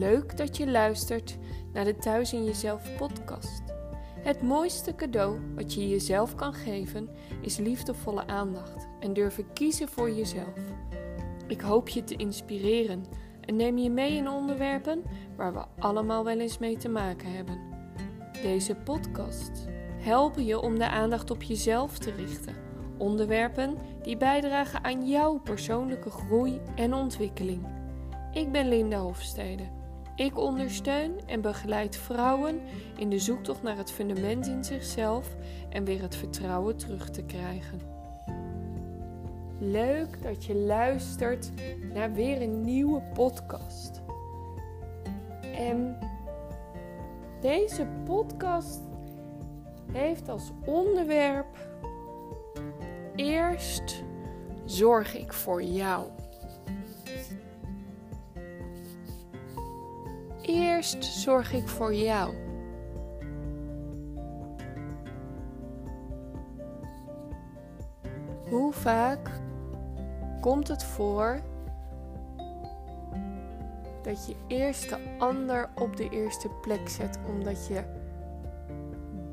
[0.00, 1.38] Leuk dat je luistert
[1.72, 3.62] naar de Thuis in Jezelf podcast.
[4.20, 7.08] Het mooiste cadeau wat je jezelf kan geven
[7.40, 10.58] is liefdevolle aandacht en durven kiezen voor jezelf.
[11.46, 13.04] Ik hoop je te inspireren
[13.40, 15.02] en neem je mee in onderwerpen
[15.36, 17.60] waar we allemaal wel eens mee te maken hebben.
[18.42, 19.66] Deze podcast
[19.98, 22.54] helpen je om de aandacht op jezelf te richten.
[22.98, 27.66] Onderwerpen die bijdragen aan jouw persoonlijke groei en ontwikkeling.
[28.32, 29.78] Ik ben Linda Hofstede.
[30.20, 32.60] Ik ondersteun en begeleid vrouwen
[32.96, 35.36] in de zoektocht naar het fundament in zichzelf
[35.70, 37.80] en weer het vertrouwen terug te krijgen.
[39.58, 41.50] Leuk dat je luistert
[41.92, 44.02] naar weer een nieuwe podcast.
[45.54, 45.98] En
[47.40, 48.80] deze podcast
[49.92, 51.56] heeft als onderwerp
[53.16, 54.04] Eerst
[54.64, 56.19] zorg ik voor jou.
[60.50, 62.34] Eerst zorg ik voor jou.
[68.48, 69.30] Hoe vaak
[70.40, 71.40] komt het voor
[74.02, 77.82] dat je eerst de ander op de eerste plek zet omdat je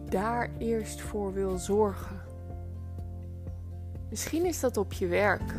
[0.10, 2.22] daar eerst voor wil zorgen?
[4.10, 5.54] Misschien is dat op je werk.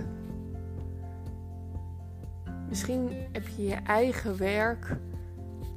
[2.68, 4.96] Misschien heb je je eigen werk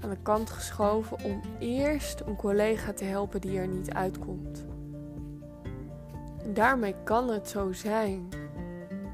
[0.01, 4.65] aan de kant geschoven om eerst een collega te helpen die er niet uitkomt.
[6.43, 8.29] En daarmee kan het zo zijn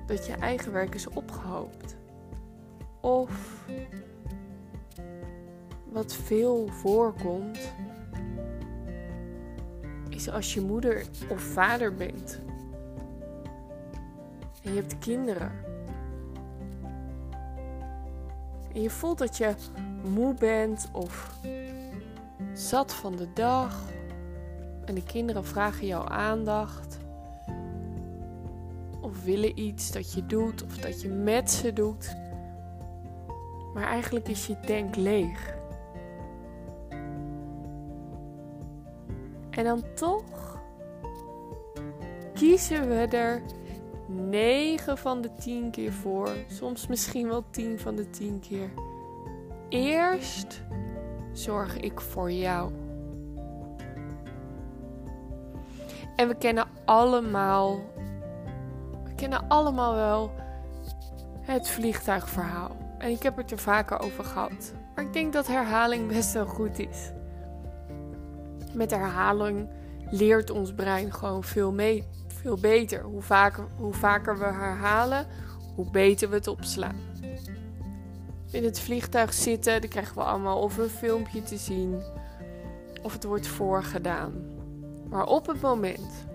[0.05, 1.95] dat je eigen werk is opgehoopt.
[3.01, 3.65] Of
[5.91, 7.59] wat veel voorkomt,
[10.09, 12.41] is als je moeder of vader bent
[14.63, 15.66] en je hebt kinderen.
[18.73, 19.53] En je voelt dat je
[20.09, 21.39] moe bent of
[22.53, 23.83] zat van de dag.
[24.85, 26.97] En de kinderen vragen jouw aandacht.
[29.01, 32.15] Of willen iets dat je doet of dat je met ze doet.
[33.73, 35.55] Maar eigenlijk is je tank leeg.
[39.49, 40.61] En dan toch
[42.33, 43.41] kiezen we er
[44.07, 46.29] 9 van de 10 keer voor.
[46.47, 48.69] Soms misschien wel 10 van de 10 keer.
[49.69, 50.61] Eerst
[51.33, 52.71] zorg ik voor jou.
[56.15, 57.79] En we kennen allemaal,
[59.03, 60.31] we kennen allemaal wel
[61.41, 62.77] het vliegtuigverhaal.
[62.97, 64.73] En ik heb het er vaker over gehad.
[64.95, 67.11] Maar ik denk dat herhaling best wel goed is.
[68.73, 69.69] Met herhaling
[70.09, 72.03] leert ons brein gewoon veel mee
[72.37, 73.03] veel beter.
[73.03, 75.27] Hoe vaker, hoe vaker we herhalen,
[75.75, 76.95] hoe beter we het opslaan.
[78.51, 82.01] In het vliegtuig zitten, dan krijgen we allemaal of een filmpje te zien,
[83.01, 84.33] of het wordt voorgedaan.
[85.09, 86.25] Maar op het moment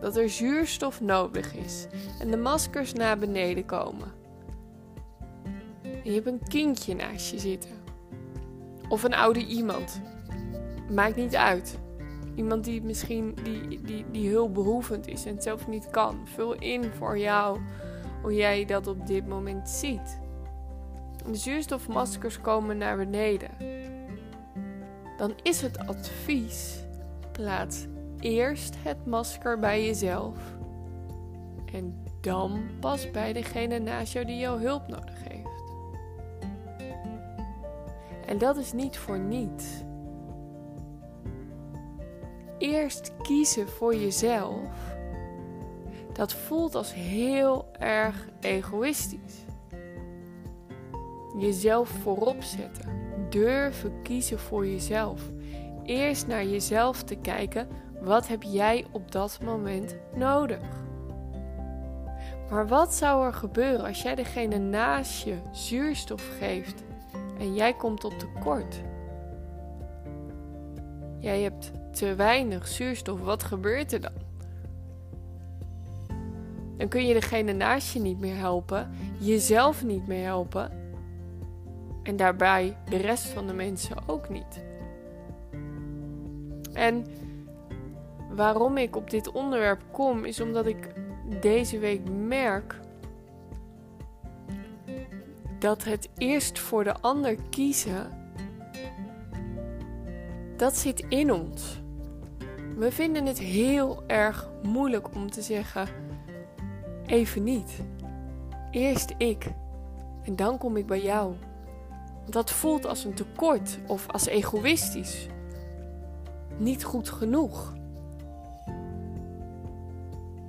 [0.00, 1.86] dat er zuurstof nodig is
[2.18, 4.12] en de maskers naar beneden komen,
[5.82, 7.70] en je hebt een kindje naast je zitten,
[8.88, 10.00] of een oude iemand,
[10.90, 11.78] maakt niet uit.
[12.40, 16.20] Iemand die misschien die, die, die hulpbehoevend is en het zelf niet kan.
[16.24, 17.60] Vul in voor jou
[18.22, 20.18] hoe jij dat op dit moment ziet.
[21.26, 23.50] De zuurstofmaskers komen naar beneden.
[25.16, 26.84] Dan is het advies:
[27.32, 27.86] plaats
[28.18, 30.36] eerst het masker bij jezelf.
[31.72, 35.62] En dan pas bij degene naast jou die jouw hulp nodig heeft.
[38.26, 39.64] En dat is niet voor niets
[42.60, 44.68] eerst kiezen voor jezelf,
[46.12, 49.44] dat voelt als heel erg egoïstisch.
[51.38, 52.88] Jezelf voorop zetten.
[53.28, 55.20] Durven kiezen voor jezelf.
[55.84, 57.68] Eerst naar jezelf te kijken.
[58.00, 60.60] Wat heb jij op dat moment nodig?
[62.50, 66.82] Maar wat zou er gebeuren als jij degene naast je zuurstof geeft
[67.38, 68.80] en jij komt op tekort?
[71.18, 74.28] Jij hebt te weinig zuurstof, wat gebeurt er dan?
[76.76, 80.70] Dan kun je degene naast je niet meer helpen, jezelf niet meer helpen
[82.02, 84.62] en daarbij de rest van de mensen ook niet.
[86.72, 87.06] En
[88.30, 90.92] waarom ik op dit onderwerp kom, is omdat ik
[91.40, 92.80] deze week merk
[95.58, 98.19] dat het eerst voor de ander kiezen,
[100.60, 101.80] dat zit in ons.
[102.76, 105.88] We vinden het heel erg moeilijk om te zeggen:
[107.06, 107.82] even niet.
[108.70, 109.46] Eerst ik
[110.22, 111.34] en dan kom ik bij jou.
[112.28, 115.26] dat voelt als een tekort of als egoïstisch.
[116.56, 117.74] Niet goed genoeg.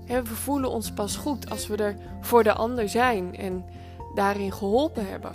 [0.06, 3.66] we voelen ons pas goed als we er voor de ander zijn en
[4.16, 5.32] daarin geholpen hebben.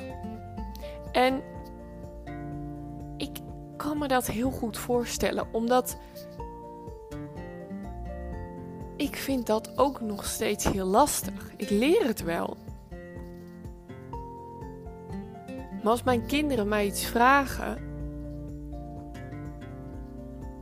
[1.12, 1.42] En
[3.76, 5.98] kan me dat heel goed voorstellen, omdat
[8.96, 11.52] ik vind dat ook nog steeds heel lastig.
[11.56, 12.56] Ik leer het wel.
[15.82, 17.78] Maar als mijn kinderen mij iets vragen,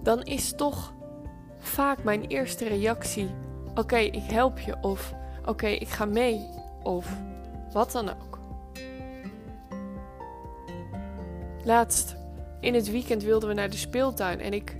[0.02, 0.94] dan is toch
[1.58, 3.30] vaak mijn eerste reactie:
[3.74, 4.76] Oké, ik help je.
[4.80, 5.14] Of
[5.44, 6.48] oké, ik ga mee.
[6.82, 7.16] Of
[7.72, 8.38] wat dan ook.
[11.64, 12.23] Laatst
[12.64, 14.76] in het weekend wilden we naar de speeltuin en ik,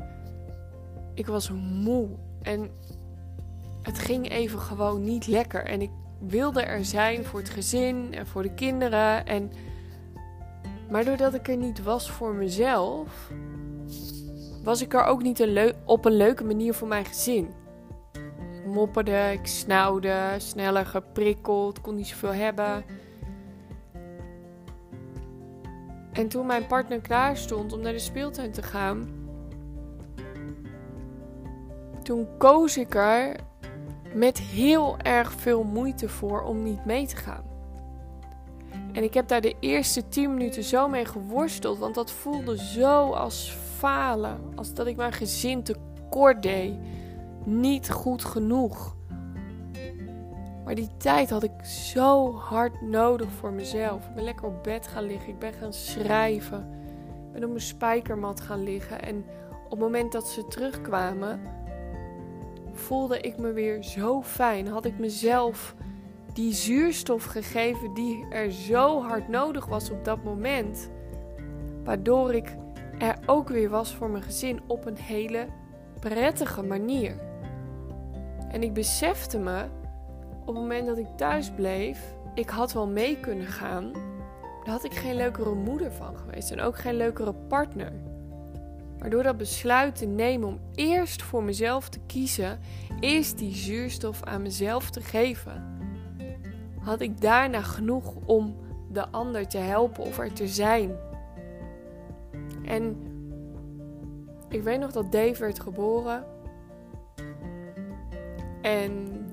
[1.14, 2.08] ik was moe.
[2.42, 2.70] En
[3.82, 5.64] het ging even gewoon niet lekker.
[5.64, 9.26] En ik wilde er zijn voor het gezin en voor de kinderen.
[9.26, 9.52] En,
[10.90, 13.30] maar doordat ik er niet was voor mezelf,
[14.62, 17.48] was ik er ook niet op een leuke manier voor mijn gezin.
[18.62, 22.84] Ik mopperde, ik snauwde, sneller geprikkeld, kon niet zoveel hebben.
[26.14, 29.08] En toen mijn partner klaar stond om naar de speeltuin te gaan,
[32.02, 33.36] toen koos ik er
[34.14, 37.44] met heel erg veel moeite voor om niet mee te gaan.
[38.92, 43.10] En ik heb daar de eerste 10 minuten zo mee geworsteld, want dat voelde zo
[43.10, 46.74] als falen, als dat ik mijn gezin tekort deed.
[47.44, 48.93] Niet goed genoeg.
[50.64, 54.06] Maar die tijd had ik zo hard nodig voor mezelf.
[54.06, 55.28] Ik ben lekker op bed gaan liggen.
[55.28, 56.58] Ik ben gaan schrijven.
[57.26, 59.02] Ik ben op mijn spijkermat gaan liggen.
[59.02, 59.24] En
[59.64, 61.40] op het moment dat ze terugkwamen,
[62.72, 64.66] voelde ik me weer zo fijn.
[64.66, 65.74] Had ik mezelf
[66.32, 70.90] die zuurstof gegeven die er zo hard nodig was op dat moment.
[71.84, 72.56] Waardoor ik
[72.98, 75.46] er ook weer was voor mijn gezin op een hele
[76.00, 77.16] prettige manier.
[78.48, 79.64] En ik besefte me
[80.44, 83.92] op het moment dat ik thuis bleef, ik had wel mee kunnen gaan.
[84.64, 87.92] Daar had ik geen leukere moeder van geweest en ook geen leukere partner.
[88.98, 92.60] Maar door dat besluit te nemen om eerst voor mezelf te kiezen,
[93.00, 95.78] eerst die zuurstof aan mezelf te geven,
[96.80, 98.56] had ik daarna genoeg om
[98.90, 100.96] de ander te helpen of er te zijn.
[102.64, 102.96] En
[104.48, 106.24] ik weet nog dat Dave werd geboren.
[108.62, 109.23] En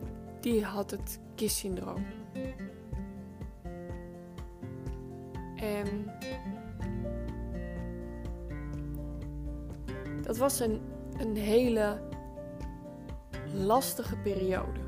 [0.42, 2.06] die had het KISS-syndroom.
[5.56, 6.12] En
[10.22, 10.82] dat was een,
[11.18, 12.02] een hele
[13.54, 14.80] lastige periode.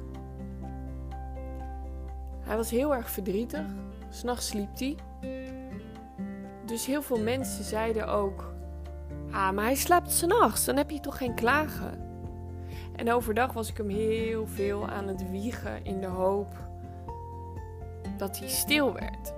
[2.40, 3.66] Hij was heel erg verdrietig.
[4.10, 4.96] S'nachts sliep hij.
[6.66, 8.54] Dus heel veel mensen zeiden ook:
[9.32, 12.13] Ah, maar hij slaapt s'nachts, dan heb je toch geen klagen.
[12.96, 16.56] En overdag was ik hem heel veel aan het wiegen in de hoop
[18.18, 19.34] dat hij stil werd.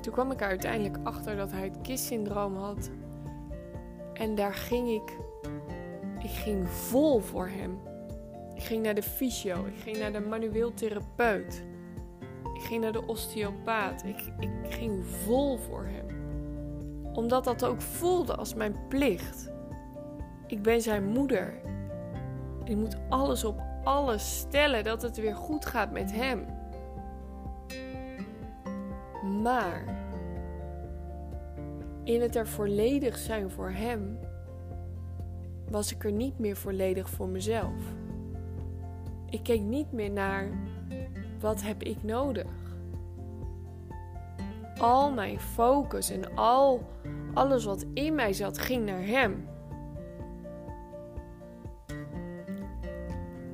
[0.00, 2.90] Toen kwam ik er uiteindelijk achter dat hij het KISS-syndroom had.
[4.12, 5.16] En daar ging ik.
[6.22, 7.78] Ik ging vol voor hem.
[8.54, 11.64] Ik ging naar de fysio, ik ging naar de manueel therapeut.
[12.54, 14.04] Ik ging naar de osteopaat.
[14.04, 16.06] Ik, ik ging vol voor hem.
[17.14, 19.50] Omdat dat ook voelde als mijn plicht.
[20.46, 21.54] Ik ben zijn moeder.
[22.64, 26.46] Ik moet alles op alles stellen dat het weer goed gaat met hem.
[29.42, 29.84] Maar
[32.04, 34.18] in het er volledig zijn voor hem,
[35.70, 37.82] was ik er niet meer volledig voor mezelf.
[39.30, 40.48] Ik keek niet meer naar
[41.40, 42.50] wat heb ik nodig.
[44.78, 46.86] Al mijn focus en al
[47.34, 49.48] alles wat in mij zat ging naar hem.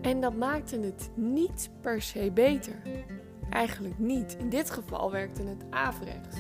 [0.09, 2.75] En dat maakte het niet per se beter.
[3.51, 4.37] Eigenlijk niet.
[4.39, 6.37] In dit geval werkte het averechts.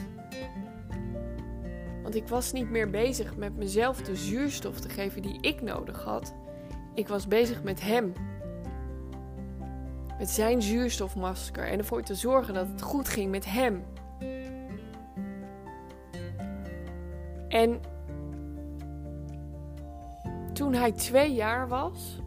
[2.03, 6.03] Want ik was niet meer bezig met mezelf de zuurstof te geven die ik nodig
[6.03, 6.35] had.
[6.95, 8.13] Ik was bezig met hem.
[10.19, 13.85] Met zijn zuurstofmasker en ervoor te zorgen dat het goed ging met hem.
[17.49, 17.81] En
[20.53, 22.21] toen hij twee jaar was,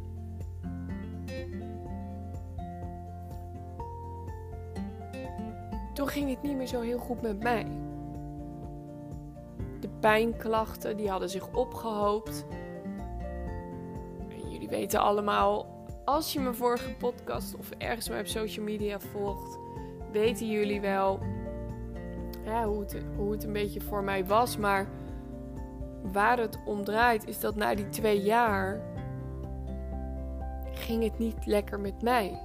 [6.01, 7.65] toen ging het niet meer zo heel goed met mij.
[9.79, 12.45] De pijnklachten die hadden zich opgehoopt.
[14.29, 18.99] En jullie weten allemaal, als je mijn vorige podcast of ergens maar op social media
[18.99, 19.59] volgt,
[20.11, 21.19] weten jullie wel
[22.65, 24.57] hoe, het, hoe het een beetje voor mij was.
[24.57, 24.87] Maar
[26.11, 28.81] waar het om draait is dat na die twee jaar
[30.73, 32.39] ging het niet lekker met mij.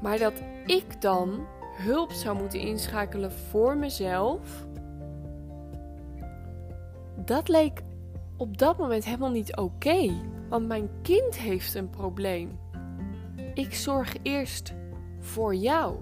[0.00, 1.46] Maar dat ik dan
[1.76, 4.66] hulp zou moeten inschakelen voor mezelf,
[7.24, 7.82] dat leek
[8.36, 10.12] op dat moment helemaal niet oké.
[10.48, 12.58] want mijn kind heeft een probleem.
[13.54, 14.74] Ik zorg eerst
[15.18, 15.96] voor jou.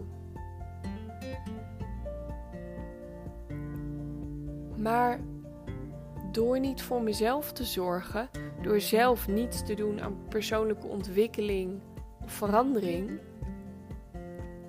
[4.76, 5.21] Maar
[6.33, 8.28] door niet voor mezelf te zorgen,
[8.62, 11.81] door zelf niets te doen aan persoonlijke ontwikkeling
[12.25, 13.11] of verandering,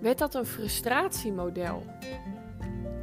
[0.05, 1.83] werd dat een frustratiemodel.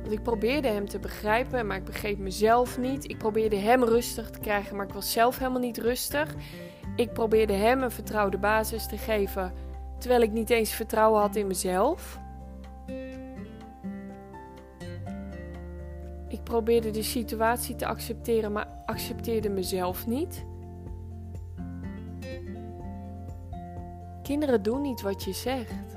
[0.01, 3.11] Want ik probeerde hem te begrijpen, maar ik begreep mezelf niet.
[3.11, 6.35] Ik probeerde hem rustig te krijgen, maar ik was zelf helemaal niet rustig.
[6.97, 9.53] Ik probeerde hem een vertrouwde basis te geven,
[9.99, 12.19] terwijl ik niet eens vertrouwen had in mezelf.
[16.29, 20.45] Ik probeerde de situatie te accepteren, maar accepteerde mezelf niet.
[24.23, 25.92] Kinderen doen niet wat je zegt.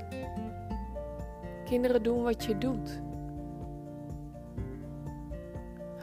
[1.66, 3.00] Kinderen doen wat je doet.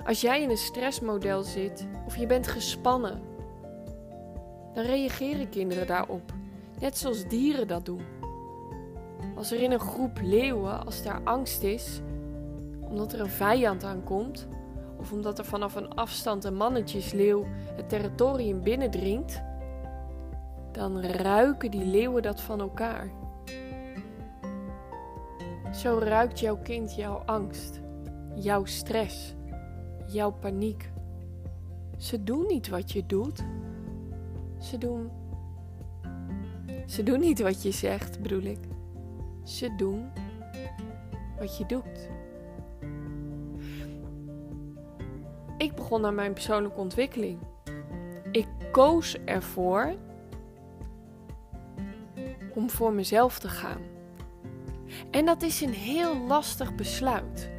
[0.06, 3.22] Als jij in een stressmodel zit of je bent gespannen,
[4.74, 6.34] dan reageren kinderen daarop,
[6.80, 8.02] net zoals dieren dat doen.
[9.36, 12.02] Als er in een groep leeuwen, als daar angst is,
[12.82, 14.48] omdat er een vijand aankomt,
[14.98, 19.42] of omdat er vanaf een afstand een mannetjesleeuw het territorium binnendringt,
[20.72, 23.23] dan ruiken die leeuwen dat van elkaar.
[25.74, 27.82] Zo ruikt jouw kind jouw angst,
[28.36, 29.36] jouw stress,
[30.08, 30.92] jouw paniek.
[31.98, 33.44] Ze doen niet wat je doet.
[34.60, 35.10] Ze doen.
[36.86, 38.60] Ze doen niet wat je zegt, bedoel ik.
[39.44, 40.10] Ze doen
[41.40, 42.10] wat je doet.
[45.58, 47.40] Ik begon aan mijn persoonlijke ontwikkeling.
[48.32, 49.94] Ik koos ervoor
[52.56, 53.93] om voor mezelf te gaan.
[55.12, 57.52] En dat is een heel lastig besluit.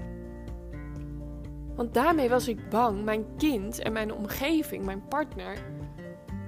[1.74, 5.58] Want daarmee was ik bang mijn kind en mijn omgeving, mijn partner,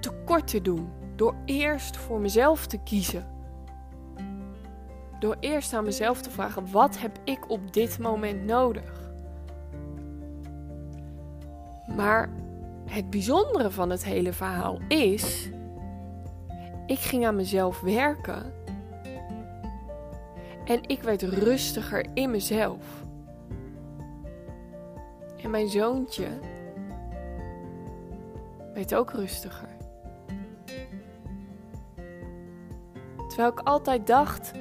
[0.01, 0.89] tekort te doen.
[1.17, 3.27] Door eerst voor mezelf te kiezen.
[5.19, 9.05] Door eerst aan mezelf te vragen: wat heb ik op dit moment nodig?
[11.97, 12.31] Maar
[12.91, 15.51] het bijzondere van het hele verhaal is:
[16.87, 18.53] ik ging aan mezelf werken
[20.67, 23.05] en ik werd rustiger in mezelf.
[25.43, 26.29] En mijn zoontje
[28.75, 29.69] werd ook rustiger.
[33.29, 34.53] Terwijl ik altijd dacht,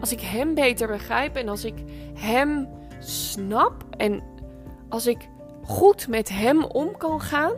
[0.00, 1.74] als ik hem beter begrijp en als ik
[2.14, 4.22] hem snap en
[4.88, 5.28] als ik
[5.64, 7.52] goed met hem om kan gaan,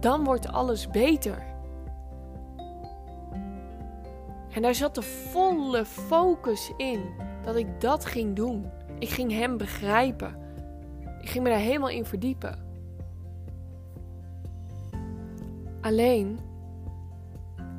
[0.00, 1.53] dan wordt alles beter.
[4.54, 7.00] En daar zat de volle focus in
[7.42, 8.70] dat ik dat ging doen.
[8.98, 10.36] Ik ging hem begrijpen.
[11.20, 12.58] Ik ging me daar helemaal in verdiepen.
[15.80, 16.38] Alleen,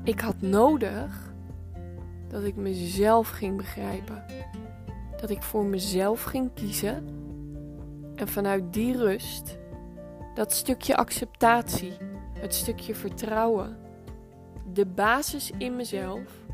[0.04, 1.34] ik had nodig
[2.28, 4.26] dat ik mezelf ging begrijpen.
[5.22, 7.08] Dat ik voor mezelf ging kiezen.
[8.16, 9.58] En vanuit die rust,
[10.34, 11.94] dat stukje acceptatie,
[12.40, 13.78] het stukje vertrouwen,
[14.74, 16.45] de basis in mezelf,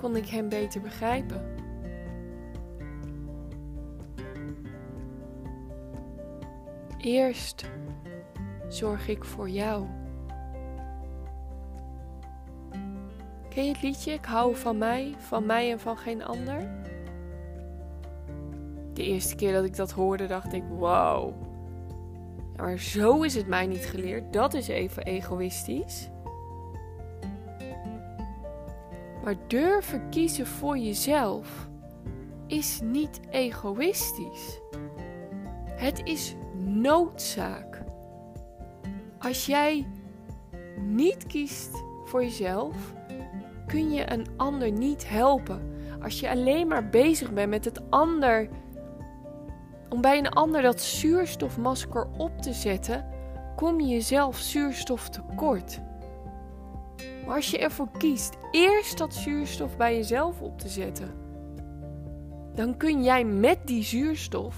[0.00, 1.56] kon ik hem beter begrijpen.
[6.98, 7.70] Eerst
[8.68, 9.86] zorg ik voor jou.
[13.48, 16.70] Ken je het liedje Ik hou van mij, van mij en van geen ander?
[18.92, 21.34] De eerste keer dat ik dat hoorde, dacht ik: wow.
[22.56, 24.32] Maar zo is het mij niet geleerd.
[24.32, 26.08] Dat is even egoïstisch.
[29.28, 31.68] Maar durven kiezen voor jezelf
[32.46, 34.60] is niet egoïstisch.
[35.66, 37.84] Het is noodzaak.
[39.18, 39.86] Als jij
[40.80, 42.76] niet kiest voor jezelf,
[43.66, 45.60] kun je een ander niet helpen.
[46.02, 48.48] Als je alleen maar bezig bent met het ander,
[49.88, 53.06] om bij een ander dat zuurstofmasker op te zetten,
[53.56, 55.80] kom je jezelf zuurstof tekort.
[57.26, 61.14] Maar als je ervoor kiest eerst dat zuurstof bij jezelf op te zetten,
[62.54, 64.56] dan kun jij met die zuurstof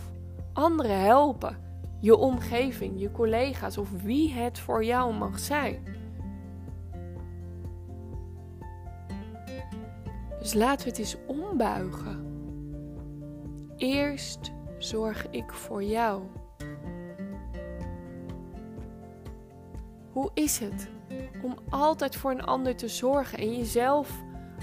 [0.52, 1.56] anderen helpen.
[2.00, 5.84] Je omgeving, je collega's of wie het voor jou mag zijn.
[10.38, 12.24] Dus laten we het eens ombuigen.
[13.76, 16.22] Eerst zorg ik voor jou.
[20.12, 20.88] Hoe is het
[21.42, 24.10] om altijd voor een ander te zorgen en jezelf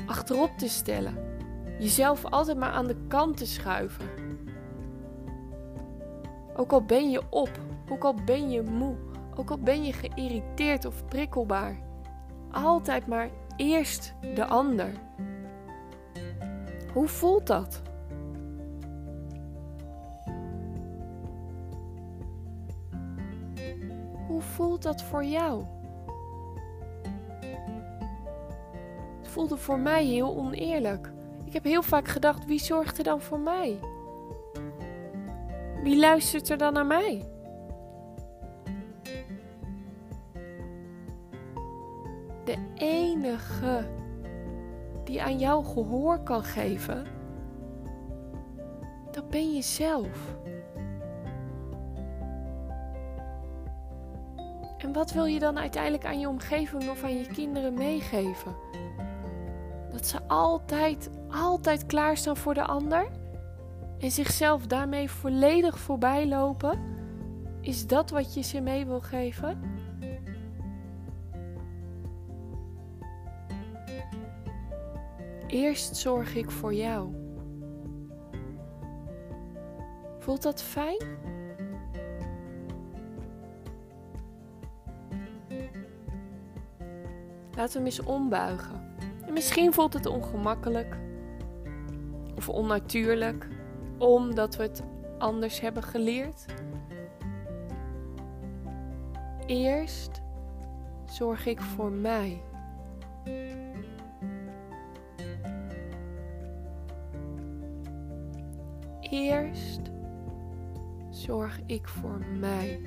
[0.05, 1.25] achterop te stellen?
[1.79, 4.05] Jezelf altijd maar aan de kant te schuiven.
[6.55, 7.51] Ook al ben je op,
[7.89, 8.95] ook al ben je moe,
[9.35, 11.79] ook al ben je geïrriteerd of prikkelbaar.
[12.51, 14.91] Altijd maar eerst de ander.
[16.93, 17.81] Hoe voelt dat?
[24.27, 25.63] Hoe voelt dat voor jou?
[29.37, 31.11] Voelde voor mij heel oneerlijk.
[31.45, 33.79] Ik heb heel vaak gedacht: wie zorgt er dan voor mij?
[35.83, 37.25] Wie luistert er dan naar mij?
[42.43, 43.87] De enige
[45.03, 47.05] die aan jou gehoor kan geven,
[49.11, 50.35] dat ben je zelf.
[54.77, 58.66] En wat wil je dan uiteindelijk aan je omgeving of aan je kinderen meegeven?
[59.97, 63.07] Dat ze altijd, altijd klaarstaan voor de ander
[63.99, 66.79] en zichzelf daarmee volledig voorbij lopen?
[67.61, 69.59] Is dat wat je ze mee wil geven?
[75.47, 77.09] Eerst zorg ik voor jou.
[80.19, 81.05] Voelt dat fijn?
[87.55, 88.86] Laten we hem eens ombuigen.
[89.37, 90.97] En misschien voelt het ongemakkelijk
[92.35, 93.47] of onnatuurlijk,
[93.97, 94.83] omdat we het
[95.17, 96.45] anders hebben geleerd.
[99.45, 100.21] Eerst
[101.05, 102.41] zorg ik voor mij.
[109.01, 109.81] Eerst
[111.09, 112.79] zorg ik voor mij.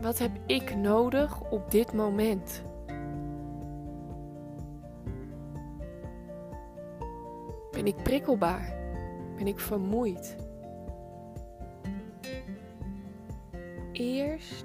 [0.00, 2.62] Wat heb ik nodig op dit moment?
[7.82, 8.74] Ben ik prikkelbaar?
[9.36, 10.36] Ben ik vermoeid?
[13.92, 14.64] Eerst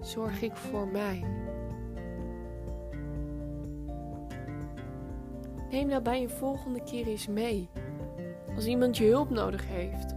[0.00, 1.24] zorg ik voor mij.
[5.70, 7.68] Neem dat bij een volgende keer eens mee.
[8.54, 10.14] Als iemand je hulp nodig heeft.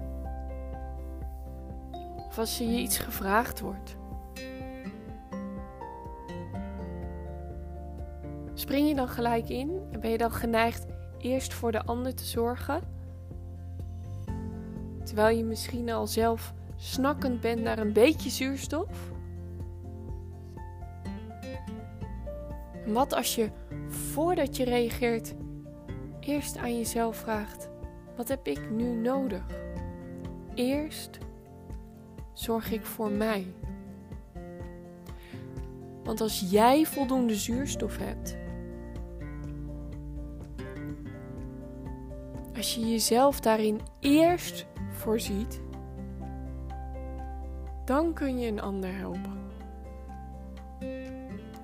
[2.28, 3.96] Of als je iets gevraagd wordt.
[8.54, 10.86] Spring je dan gelijk in en ben je dan geneigd
[11.20, 12.82] eerst voor de ander te zorgen?
[15.04, 19.12] Terwijl je misschien al zelf snakkend bent naar een beetje zuurstof?
[22.86, 23.50] Wat als je
[23.88, 25.34] voordat je reageert
[26.20, 27.70] eerst aan jezelf vraagt:
[28.16, 29.44] wat heb ik nu nodig?
[30.54, 31.18] Eerst
[32.34, 33.46] zorg ik voor mij.
[36.04, 38.38] Want als jij voldoende zuurstof hebt,
[42.60, 45.62] als je jezelf daarin eerst voorziet,
[47.86, 49.40] dan kun je een ander helpen.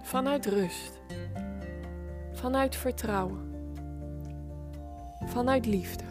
[0.01, 1.01] Vanuit rust,
[2.33, 3.53] vanuit vertrouwen,
[5.25, 6.03] vanuit liefde.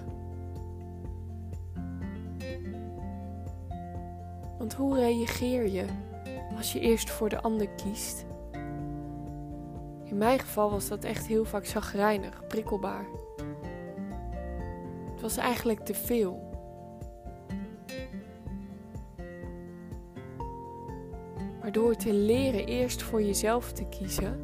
[4.59, 5.85] Want hoe reageer je
[6.57, 8.25] als je eerst voor de ander kiest?
[10.05, 13.24] In mijn geval was dat echt heel vaak zagrijnig, prikkelbaar.
[15.25, 16.51] Was eigenlijk te veel.
[21.61, 24.39] Maar door te leren eerst voor jezelf te kiezen,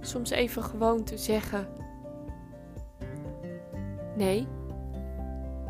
[0.00, 1.68] soms even gewoon te zeggen:
[4.16, 4.46] nee,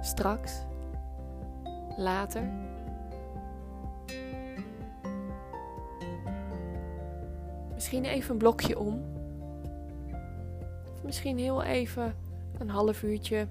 [0.00, 0.64] straks,
[1.96, 2.50] later.
[7.74, 9.02] Misschien even een blokje om.
[10.92, 12.14] Of misschien heel even
[12.59, 13.49] een half uurtje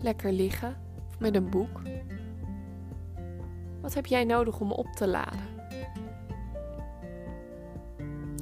[0.00, 0.76] lekker liggen
[1.18, 1.80] met een boek.
[3.80, 5.52] Wat heb jij nodig om op te laden?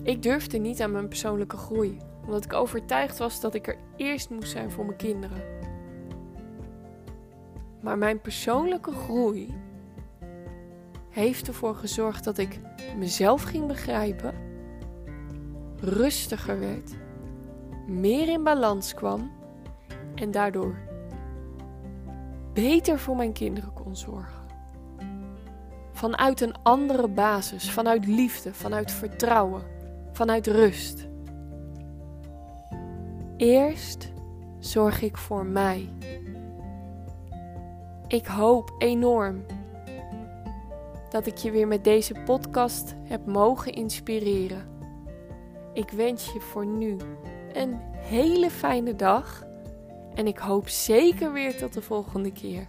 [0.02, 4.30] Ik durfde niet aan mijn persoonlijke groei, omdat ik overtuigd was dat ik er eerst
[4.30, 5.42] moest zijn voor mijn kinderen.
[7.80, 9.54] Maar mijn persoonlijke groei
[11.10, 12.60] heeft ervoor gezorgd dat ik
[12.98, 14.34] mezelf ging begrijpen,
[15.80, 16.92] rustiger werd,
[17.92, 19.30] meer in balans kwam
[20.14, 20.76] en daardoor
[22.52, 24.40] beter voor mijn kinderen kon zorgen.
[25.92, 29.62] Vanuit een andere basis, vanuit liefde, vanuit vertrouwen,
[30.12, 31.08] vanuit rust.
[33.36, 34.12] Eerst
[34.58, 35.88] zorg ik voor mij.
[38.08, 39.44] Ik hoop enorm
[41.10, 44.70] dat ik je weer met deze podcast heb mogen inspireren.
[45.72, 46.96] Ik wens je voor nu
[47.52, 49.44] een hele fijne dag
[50.14, 52.68] en ik hoop zeker weer tot de volgende keer.